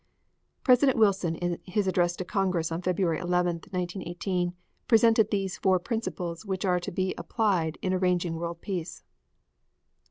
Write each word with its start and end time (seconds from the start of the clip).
President 0.63 0.97
Wilson 0.97 1.35
in 1.35 1.59
his 1.63 1.85
address 1.85 2.15
to 2.15 2.25
Congress 2.25 2.71
on 2.71 2.81
February 2.81 3.19
11, 3.19 3.57
1918, 3.69 4.53
presented 4.87 5.29
these 5.29 5.57
four 5.59 5.77
principles 5.77 6.43
which 6.43 6.65
are 6.65 6.79
to 6.79 6.91
be 6.91 7.13
applied 7.19 7.77
in 7.83 7.93
arranging 7.93 8.33
world 8.33 8.61
peace: 8.61 9.03
1. 9.05 9.07